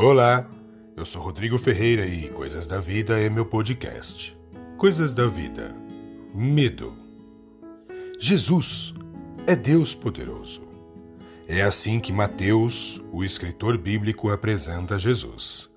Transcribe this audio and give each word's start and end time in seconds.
Olá, 0.00 0.48
eu 0.96 1.04
sou 1.04 1.20
Rodrigo 1.20 1.58
Ferreira 1.58 2.06
e 2.06 2.28
Coisas 2.28 2.68
da 2.68 2.78
Vida 2.78 3.18
é 3.18 3.28
meu 3.28 3.44
podcast. 3.44 4.38
Coisas 4.76 5.12
da 5.12 5.26
Vida. 5.26 5.74
Medo. 6.32 6.94
Jesus 8.20 8.94
é 9.44 9.56
Deus 9.56 9.96
poderoso. 9.96 10.62
É 11.48 11.62
assim 11.62 11.98
que 11.98 12.12
Mateus, 12.12 13.04
o 13.10 13.24
escritor 13.24 13.76
bíblico, 13.76 14.30
apresenta 14.30 15.00
Jesus. 15.00 15.68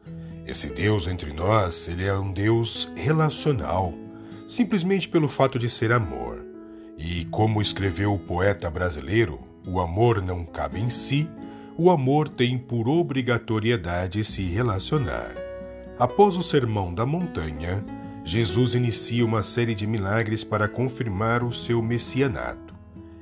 Esse 0.45 0.67
Deus 0.67 1.07
entre 1.07 1.33
nós, 1.33 1.87
ele 1.87 2.05
é 2.05 2.13
um 2.13 2.31
Deus 2.31 2.91
relacional, 2.95 3.91
simplesmente 4.47 5.09
pelo 5.09 5.27
fato 5.27 5.57
de 5.57 5.67
ser 5.67 5.91
amor. 5.91 6.45
E 6.95 7.25
como 7.25 7.59
escreveu 7.59 8.13
o 8.13 8.19
poeta 8.19 8.69
brasileiro, 8.69 9.39
o 9.65 9.79
amor 9.79 10.21
não 10.21 10.45
cabe 10.45 10.79
em 10.79 10.91
si, 10.91 11.27
o 11.83 11.89
amor 11.89 12.29
tem 12.29 12.59
por 12.59 12.87
obrigatoriedade 12.87 14.23
se 14.23 14.43
relacionar. 14.43 15.33
Após 15.97 16.37
o 16.37 16.43
Sermão 16.43 16.93
da 16.93 17.07
Montanha, 17.07 17.83
Jesus 18.23 18.75
inicia 18.75 19.25
uma 19.25 19.41
série 19.41 19.73
de 19.73 19.87
milagres 19.87 20.43
para 20.43 20.67
confirmar 20.67 21.43
o 21.43 21.51
seu 21.51 21.81
messianato. 21.81 22.75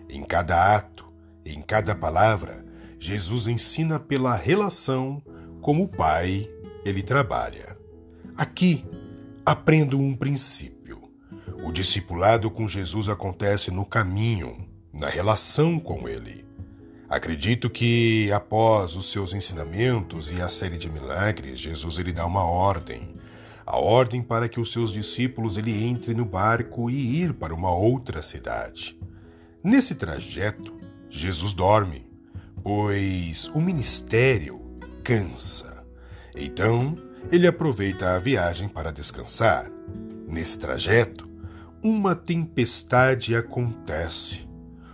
Em 0.10 0.26
cada 0.26 0.76
ato, 0.76 1.06
em 1.46 1.62
cada 1.62 1.96
palavra, 1.96 2.66
Jesus 3.00 3.48
ensina 3.48 3.98
pela 3.98 4.36
relação 4.36 5.24
como 5.62 5.84
o 5.84 5.88
Pai 5.88 6.46
ele 6.84 7.02
trabalha. 7.02 7.78
Aqui 8.36 8.86
aprendo 9.46 9.98
um 9.98 10.14
princípio. 10.14 11.00
O 11.64 11.72
discipulado 11.72 12.52
com 12.52 12.68
Jesus 12.68 13.08
acontece 13.08 13.72
no 13.72 13.86
caminho, 13.86 14.68
na 14.92 15.08
relação 15.08 15.80
com 15.80 16.10
ele. 16.10 16.49
Acredito 17.10 17.72
que 17.72 18.32
após 18.32 18.96
os 18.96 19.12
seus 19.12 19.34
ensinamentos 19.34 20.32
e 20.32 20.40
a 20.40 20.48
série 20.48 20.78
de 20.78 20.88
milagres, 20.88 21.60
Jesus 21.60 21.98
ele 21.98 22.14
dá 22.14 22.24
uma 22.24 22.44
ordem, 22.44 23.16
a 23.66 23.78
ordem 23.78 24.22
para 24.22 24.48
que 24.48 24.60
os 24.60 24.72
seus 24.72 24.94
discípulos 24.94 25.58
ele 25.58 25.84
entre 25.84 26.14
no 26.14 26.24
barco 26.24 26.90
e 26.90 27.24
ir 27.24 27.34
para 27.34 27.54
uma 27.54 27.72
outra 27.72 28.22
cidade. 28.22 29.00
Nesse 29.64 29.96
trajeto, 29.96 30.74
Jesus 31.10 31.54
dorme, 31.54 32.06
pois 32.62 33.48
o 33.56 33.60
ministério 33.60 34.62
cansa. 35.04 35.84
Então, 36.36 36.96
ele 37.32 37.48
aproveita 37.48 38.16
a 38.16 38.20
viagem 38.20 38.70
para 38.70 38.92
descansar. 38.92 39.72
Nesse 40.28 40.60
trajeto, 40.60 41.28
uma 41.82 42.16
tempestade 42.16 43.36
acontece. 43.36 44.49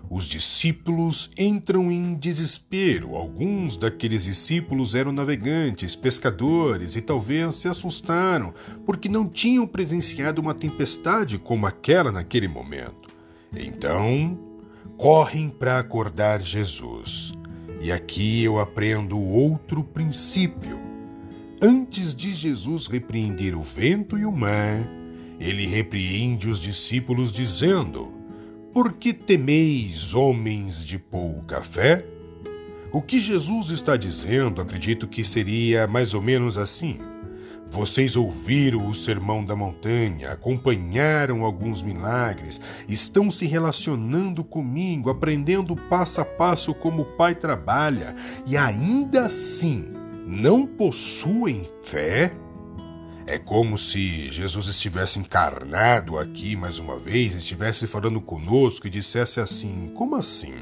Os 0.09 0.25
discípulos 0.25 1.31
entram 1.37 1.91
em 1.91 2.15
desespero. 2.15 3.15
Alguns 3.15 3.75
daqueles 3.75 4.23
discípulos 4.23 4.93
eram 4.93 5.11
navegantes, 5.11 5.95
pescadores 5.95 6.95
e 6.95 7.01
talvez 7.01 7.55
se 7.55 7.67
assustaram 7.67 8.53
porque 8.85 9.09
não 9.09 9.27
tinham 9.27 9.65
presenciado 9.65 10.41
uma 10.41 10.53
tempestade 10.53 11.37
como 11.37 11.65
aquela 11.65 12.11
naquele 12.11 12.47
momento. 12.47 13.09
Então, 13.55 14.37
correm 14.97 15.49
para 15.49 15.79
acordar 15.79 16.41
Jesus. 16.41 17.33
E 17.81 17.91
aqui 17.91 18.43
eu 18.43 18.59
aprendo 18.59 19.19
outro 19.19 19.83
princípio. 19.83 20.79
Antes 21.61 22.15
de 22.15 22.33
Jesus 22.33 22.87
repreender 22.87 23.55
o 23.55 23.61
vento 23.61 24.17
e 24.17 24.25
o 24.25 24.31
mar, 24.31 24.85
ele 25.39 25.65
repreende 25.67 26.49
os 26.49 26.59
discípulos, 26.59 27.31
dizendo: 27.31 28.14
Por 28.75 28.91
que 28.91 29.13
temeis, 29.13 30.13
homens 30.13 30.85
de 30.85 30.99
pouca 30.99 31.63
fé? 31.63 32.05
O 32.91 33.01
que 33.01 33.21
Jesus 33.21 33.69
está 33.69 33.95
dizendo, 33.95 34.59
acredito 34.59 35.07
que 35.07 35.23
seria 35.23 35.87
mais 35.87 36.13
ou 36.13 36.21
menos 36.21 36.57
assim. 36.57 36.99
Vocês 37.71 38.17
ouviram 38.17 38.89
o 38.89 38.93
Sermão 38.93 39.45
da 39.45 39.55
Montanha, 39.55 40.31
acompanharam 40.31 41.45
alguns 41.45 41.81
milagres, 41.81 42.59
estão 42.85 43.31
se 43.31 43.45
relacionando 43.45 44.43
comigo, 44.43 45.09
aprendendo 45.09 45.73
passo 45.73 46.19
a 46.19 46.25
passo 46.25 46.73
como 46.73 47.03
o 47.03 47.15
Pai 47.15 47.33
trabalha 47.33 48.13
e 48.45 48.57
ainda 48.57 49.27
assim 49.27 49.85
não 50.27 50.67
possuem 50.67 51.63
fé? 51.81 52.33
É 53.27 53.39
como 53.39 53.75
se 53.75 54.29
Jesus 54.29 54.67
estivesse 54.67 55.17
encarnado 55.17 56.19
aqui 56.19 56.55
mais 56.55 56.77
uma 56.77 56.97
vez, 56.99 57.33
estivesse 57.33 57.87
falando 57.87 58.21
conosco 58.21 58.85
e 58.85 58.89
dissesse 58.89 59.39
assim: 59.39 59.91
Como 59.95 60.15
assim? 60.15 60.53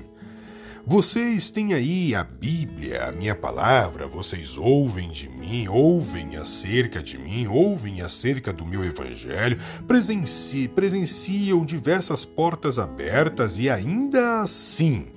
Vocês 0.85 1.49
têm 1.49 1.73
aí 1.73 2.15
a 2.15 2.23
Bíblia, 2.23 3.05
a 3.05 3.11
minha 3.11 3.35
palavra, 3.35 4.07
vocês 4.07 4.57
ouvem 4.57 5.09
de 5.09 5.29
mim, 5.29 5.67
ouvem 5.67 6.37
acerca 6.37 7.01
de 7.01 7.17
mim, 7.17 7.47
ouvem 7.47 8.01
acerca 8.01 8.51
do 8.51 8.65
meu 8.65 8.83
evangelho, 8.83 9.59
presenci 9.85 10.69
presenciam 10.69 11.65
diversas 11.65 12.25
portas 12.25 12.79
abertas 12.79 13.59
e 13.59 13.69
ainda 13.69 14.41
assim 14.41 15.07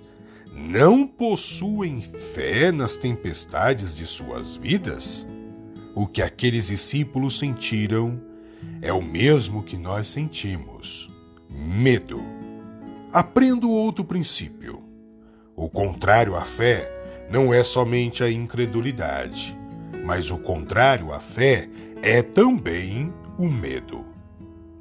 não 0.53 1.07
possuem 1.07 2.01
fé 2.01 2.73
nas 2.73 2.97
tempestades 2.97 3.95
de 3.95 4.07
suas 4.07 4.57
vidas? 4.57 5.27
O 5.99 6.07
que 6.07 6.21
aqueles 6.21 6.67
discípulos 6.67 7.39
sentiram 7.39 8.21
é 8.83 8.93
o 8.93 9.01
mesmo 9.01 9.63
que 9.63 9.79
nós 9.79 10.09
sentimos: 10.09 11.11
medo. 11.49 12.23
Aprendo 13.11 13.71
outro 13.71 14.05
princípio. 14.05 14.83
O 15.57 15.71
contrário 15.71 16.37
à 16.37 16.43
fé 16.43 16.87
não 17.31 17.55
é 17.55 17.65
somente 17.65 18.23
a 18.23 18.31
incredulidade, 18.31 19.57
mas 20.05 20.31
o 20.31 20.37
contrário 20.37 21.15
à 21.15 21.19
fé 21.19 21.67
é 22.03 22.21
também 22.21 23.11
o 23.39 23.49
medo. 23.49 24.05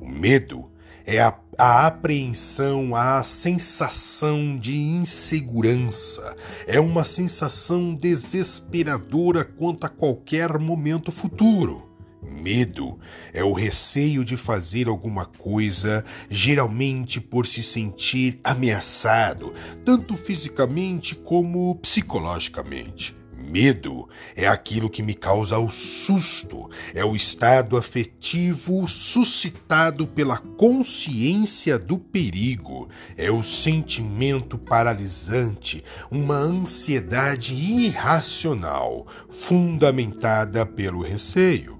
O 0.01 0.09
medo 0.09 0.69
é 1.05 1.19
a, 1.19 1.37
a, 1.57 1.87
apreensão, 1.87 2.95
a 2.95 3.21
sensação 3.23 4.57
de 4.57 4.75
insegurança, 4.75 6.35
é 6.65 6.79
uma 6.79 7.03
sensação 7.03 7.93
desesperadora 7.93 9.45
quanto 9.45 9.85
a 9.85 9.89
qualquer 9.89 10.57
momento 10.57 11.11
futuro. 11.11 11.83
Medo 12.23 12.99
é 13.33 13.43
o 13.43 13.53
receio 13.53 14.25
de 14.25 14.35
fazer 14.35 14.87
alguma 14.87 15.25
coisa, 15.25 16.03
geralmente 16.29 17.21
por 17.21 17.45
se 17.45 17.61
sentir 17.61 18.39
ameaçado, 18.43 19.53
tanto 19.83 20.15
fisicamente 20.15 21.15
como 21.15 21.75
psicologicamente. 21.75 23.15
Medo 23.37 24.07
é 24.35 24.47
aquilo 24.47 24.89
que 24.89 25.03
me 25.03 25.13
causa 25.13 25.57
o 25.57 25.69
susto, 25.69 26.69
é 26.93 27.03
o 27.03 27.15
estado 27.15 27.77
afetivo 27.77 28.87
suscitado 28.87 30.07
pela 30.07 30.37
consciência 30.37 31.77
do 31.77 31.97
perigo, 31.97 32.89
é 33.17 33.29
o 33.29 33.43
sentimento 33.43 34.57
paralisante, 34.57 35.83
uma 36.09 36.35
ansiedade 36.35 37.53
irracional, 37.53 39.05
fundamentada 39.29 40.65
pelo 40.65 41.01
receio. 41.01 41.77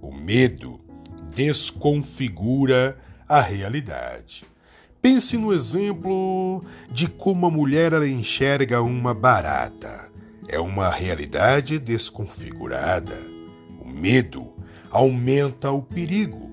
O 0.00 0.12
medo 0.12 0.80
desconfigura 1.34 2.96
a 3.28 3.40
realidade. 3.40 4.44
Pense 5.02 5.36
no 5.36 5.52
exemplo 5.52 6.64
de 6.90 7.08
como 7.08 7.46
a 7.46 7.50
mulher 7.50 7.92
enxerga 8.04 8.80
uma 8.80 9.12
barata. 9.12 10.13
É 10.48 10.58
uma 10.60 10.90
realidade 10.90 11.78
desconfigurada. 11.78 13.16
O 13.80 13.88
medo 13.88 14.52
aumenta 14.90 15.70
o 15.70 15.82
perigo. 15.82 16.52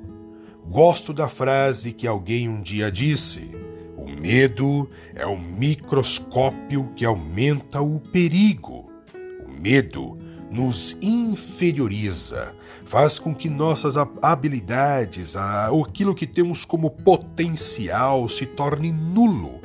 Gosto 0.65 1.13
da 1.13 1.27
frase 1.27 1.91
que 1.91 2.07
alguém 2.07 2.47
um 2.47 2.61
dia 2.61 2.91
disse: 2.91 3.51
o 3.97 4.09
medo 4.09 4.89
é 5.13 5.25
o 5.25 5.37
microscópio 5.37 6.91
que 6.95 7.05
aumenta 7.05 7.81
o 7.81 7.99
perigo. 7.99 8.89
O 9.45 9.51
medo 9.51 10.17
nos 10.49 10.97
inferioriza, 11.01 12.55
faz 12.83 13.19
com 13.19 13.33
que 13.33 13.49
nossas 13.49 13.95
habilidades, 14.21 15.35
aquilo 15.35 16.15
que 16.15 16.25
temos 16.25 16.65
como 16.65 16.89
potencial, 16.89 18.27
se 18.27 18.45
torne 18.45 18.91
nulo, 18.91 19.61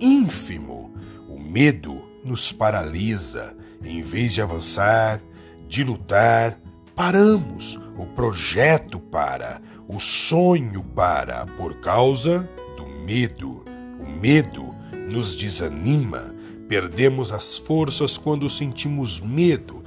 ínfimo. 0.00 0.92
O 1.28 1.38
medo 1.38 2.04
nos 2.24 2.50
paralisa. 2.50 3.56
Em 3.84 4.02
vez 4.02 4.32
de 4.34 4.42
avançar, 4.42 5.20
de 5.68 5.84
lutar, 5.84 6.60
paramos. 6.94 7.80
O 7.98 8.06
projeto 8.06 8.98
para, 8.98 9.60
o 9.88 9.98
sonho 9.98 10.82
para, 10.82 11.46
por 11.56 11.80
causa 11.80 12.48
do 12.76 12.86
medo. 12.86 13.64
O 14.00 14.06
medo 14.06 14.74
nos 15.08 15.34
desanima 15.34 16.36
Perdemos 16.68 17.30
as 17.30 17.56
forças 17.56 18.18
quando 18.18 18.50
sentimos 18.50 19.20
medo, 19.20 19.84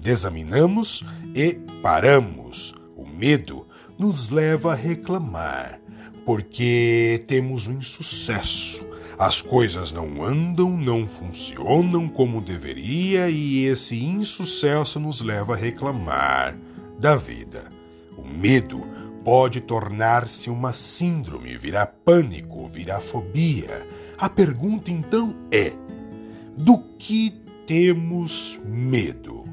desaminamos 0.00 1.04
e 1.34 1.58
paramos. 1.82 2.74
O 2.96 3.06
medo 3.06 3.66
nos 3.98 4.30
leva 4.30 4.72
a 4.72 4.74
reclamar, 4.74 5.78
porque 6.24 7.22
temos 7.26 7.66
um 7.66 7.76
insucesso. 7.76 8.89
As 9.20 9.42
coisas 9.42 9.92
não 9.92 10.24
andam, 10.24 10.74
não 10.78 11.06
funcionam 11.06 12.08
como 12.08 12.40
deveria 12.40 13.28
e 13.28 13.66
esse 13.66 14.02
insucesso 14.02 14.98
nos 14.98 15.20
leva 15.20 15.52
a 15.52 15.56
reclamar 15.58 16.56
da 16.98 17.16
vida. 17.16 17.68
O 18.16 18.26
medo 18.26 18.82
pode 19.22 19.60
tornar-se 19.60 20.48
uma 20.48 20.72
síndrome, 20.72 21.58
virar 21.58 21.84
pânico, 22.02 22.66
virar 22.66 23.00
fobia. 23.00 23.86
A 24.16 24.26
pergunta 24.26 24.90
então 24.90 25.36
é: 25.52 25.74
do 26.56 26.78
que 26.98 27.42
temos 27.66 28.58
medo? 28.64 29.44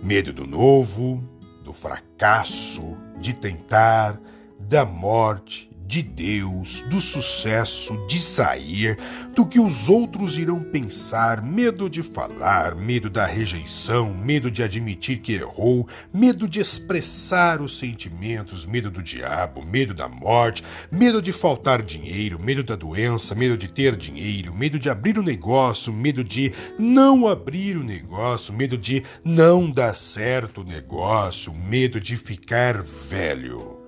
Medo 0.00 0.32
do 0.32 0.46
novo, 0.46 1.20
do 1.64 1.72
fracasso, 1.72 2.96
de 3.18 3.34
tentar, 3.34 4.16
da 4.60 4.84
morte, 4.84 5.69
de 5.90 6.02
Deus, 6.02 6.82
do 6.82 7.00
sucesso, 7.00 8.06
de 8.06 8.20
sair, 8.20 8.96
do 9.34 9.44
que 9.44 9.58
os 9.58 9.88
outros 9.88 10.38
irão 10.38 10.62
pensar, 10.62 11.42
medo 11.42 11.90
de 11.90 12.00
falar, 12.00 12.76
medo 12.76 13.10
da 13.10 13.26
rejeição, 13.26 14.14
medo 14.14 14.52
de 14.52 14.62
admitir 14.62 15.18
que 15.18 15.32
errou, 15.32 15.88
medo 16.14 16.46
de 16.46 16.60
expressar 16.60 17.60
os 17.60 17.76
sentimentos, 17.76 18.64
medo 18.64 18.88
do 18.88 19.02
diabo, 19.02 19.66
medo 19.66 19.92
da 19.92 20.08
morte, 20.08 20.62
medo 20.92 21.20
de 21.20 21.32
faltar 21.32 21.82
dinheiro, 21.82 22.38
medo 22.38 22.62
da 22.62 22.76
doença, 22.76 23.34
medo 23.34 23.58
de 23.58 23.66
ter 23.66 23.96
dinheiro, 23.96 24.54
medo 24.54 24.78
de 24.78 24.88
abrir 24.88 25.18
o 25.18 25.22
um 25.22 25.24
negócio, 25.24 25.92
medo 25.92 26.22
de 26.22 26.52
não 26.78 27.26
abrir 27.26 27.76
o 27.76 27.80
um 27.80 27.84
negócio, 27.84 28.54
medo 28.54 28.78
de 28.78 29.02
não 29.24 29.68
dar 29.68 29.96
certo 29.96 30.60
o 30.60 30.64
negócio, 30.64 31.52
medo 31.52 32.00
de 32.00 32.16
ficar 32.16 32.80
velho. 32.80 33.80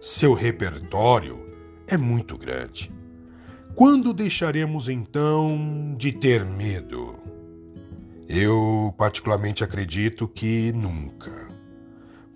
Seu 0.00 0.34
repertório 0.34 1.47
é 1.88 1.96
muito 1.96 2.36
grande. 2.36 2.92
Quando 3.74 4.12
deixaremos 4.12 4.88
então 4.88 5.94
de 5.96 6.12
ter 6.12 6.44
medo? 6.44 7.16
Eu 8.28 8.94
particularmente 8.98 9.64
acredito 9.64 10.28
que 10.28 10.70
nunca. 10.72 11.48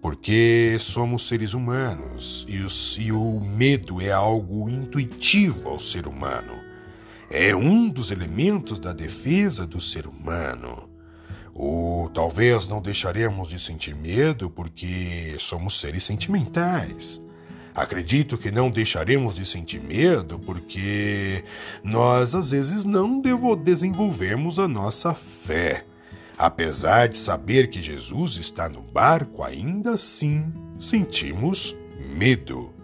Porque 0.01 0.77
somos 0.81 1.29
seres 1.29 1.53
humanos 1.53 2.47
e 2.49 2.61
o, 2.61 2.69
e 3.01 3.13
o 3.13 3.41
medo 3.41 4.01
é 4.01 4.11
algo 4.11 4.69
intuitivo 4.69 5.69
ao 5.69 5.79
ser 5.79 6.07
humano. 6.07 6.55
É 7.31 7.55
um 7.55 7.89
dos 7.89 8.11
elementos 8.11 8.79
da 8.79 8.93
defesa 8.93 9.67
do 9.67 9.81
ser 9.81 10.07
humano. 10.07 10.89
Ou 11.55 12.09
talvez 12.09 12.67
não 12.67 12.81
deixaremos 12.81 13.51
de 13.51 13.59
sentir 13.59 13.95
medo 13.95 14.49
porque 14.49 15.37
somos 15.39 15.79
seres 15.79 16.05
sentimentais. 16.05 17.23
Acredito 17.75 18.37
que 18.37 18.51
não 18.51 18.71
deixaremos 18.71 19.35
de 19.35 19.47
sentir 19.47 19.81
medo 19.81 20.39
porque 20.39 21.43
nós 21.83 22.35
às 22.35 22.51
vezes 22.51 22.85
não 22.85 23.21
desenvolvemos 23.57 24.59
a 24.59 24.69
nossa 24.69 25.15
fé. 25.15 25.85
Apesar 26.37 27.09
de 27.09 27.17
saber 27.17 27.69
que 27.69 27.81
Jesus 27.81 28.37
está 28.37 28.69
no 28.69 28.83
barco, 28.83 29.43
ainda 29.43 29.93
assim 29.93 30.53
sentimos 30.79 31.75
medo. 32.15 32.75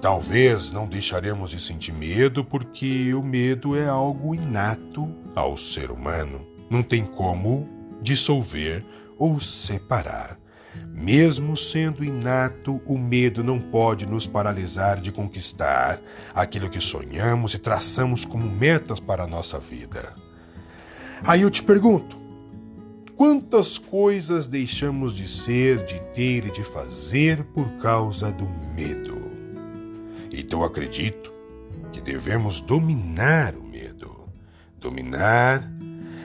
Talvez 0.00 0.72
não 0.72 0.86
deixaremos 0.86 1.50
de 1.50 1.60
sentir 1.60 1.92
medo 1.92 2.44
porque 2.44 3.12
o 3.14 3.22
medo 3.22 3.76
é 3.76 3.86
algo 3.86 4.34
inato 4.34 5.08
ao 5.34 5.56
ser 5.56 5.90
humano. 5.90 6.46
Não 6.70 6.82
tem 6.82 7.04
como 7.04 7.68
dissolver 8.02 8.84
ou 9.18 9.38
separar. 9.40 10.38
Mesmo 10.92 11.56
sendo 11.56 12.04
inato, 12.04 12.82
o 12.84 12.98
medo 12.98 13.44
não 13.44 13.60
pode 13.60 14.04
nos 14.04 14.26
paralisar 14.26 15.00
de 15.00 15.12
conquistar 15.12 16.00
aquilo 16.34 16.68
que 16.68 16.80
sonhamos 16.80 17.54
e 17.54 17.58
traçamos 17.58 18.24
como 18.24 18.50
metas 18.50 18.98
para 18.98 19.22
a 19.22 19.26
nossa 19.26 19.58
vida. 19.60 20.12
Aí 21.22 21.42
eu 21.42 21.50
te 21.50 21.62
pergunto: 21.62 22.18
quantas 23.16 23.78
coisas 23.78 24.48
deixamos 24.48 25.14
de 25.14 25.28
ser, 25.28 25.86
de 25.86 26.00
ter 26.14 26.46
e 26.46 26.50
de 26.50 26.64
fazer 26.64 27.44
por 27.44 27.68
causa 27.78 28.32
do 28.32 28.48
medo? 28.74 29.16
Então 30.32 30.64
acredito 30.64 31.32
que 31.92 32.00
devemos 32.00 32.60
dominar 32.60 33.54
o 33.54 33.62
medo. 33.62 34.28
Dominar, 34.78 35.68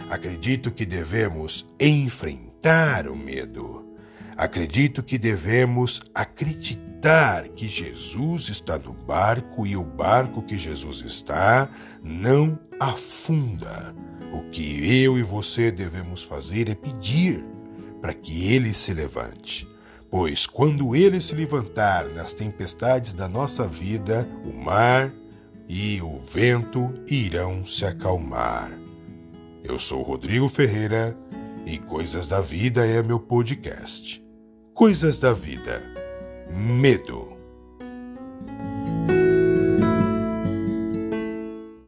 acredito 0.09 0.71
que 0.71 0.85
devemos 0.85 1.71
enfrentar 1.79 3.07
o 3.07 3.15
medo 3.15 3.92
Acredito 4.35 5.03
que 5.03 5.17
devemos 5.17 6.01
acreditar 6.13 7.49
que 7.49 7.67
Jesus 7.67 8.49
está 8.49 8.77
no 8.77 8.93
barco 8.93 9.67
e 9.67 9.75
o 9.75 9.83
barco 9.83 10.41
que 10.41 10.57
Jesus 10.57 11.01
está 11.05 11.69
não 12.01 12.57
afunda. 12.79 13.93
O 14.33 14.49
que 14.49 15.03
eu 15.03 15.17
e 15.17 15.23
você 15.23 15.71
devemos 15.71 16.23
fazer 16.23 16.69
é 16.69 16.75
pedir 16.75 17.43
para 18.01 18.13
que 18.13 18.51
ele 18.51 18.73
se 18.73 18.93
levante. 18.93 19.67
Pois 20.09 20.45
quando 20.45 20.95
ele 20.95 21.19
se 21.21 21.35
levantar 21.35 22.05
nas 22.05 22.33
tempestades 22.33 23.13
da 23.13 23.27
nossa 23.27 23.67
vida, 23.67 24.27
o 24.45 24.53
mar 24.53 25.11
e 25.67 26.01
o 26.01 26.17
vento 26.19 26.93
irão 27.07 27.65
se 27.65 27.85
acalmar. 27.85 28.71
Eu 29.63 29.79
sou 29.79 30.01
Rodrigo 30.01 30.47
Ferreira 30.49 31.17
e 31.65 31.79
Coisas 31.79 32.27
da 32.27 32.41
Vida 32.41 32.85
é 32.85 33.01
meu 33.01 33.19
podcast. 33.19 34.22
Coisas 34.73 35.19
da 35.19 35.33
vida. 35.33 35.83
Medo. 36.49 37.32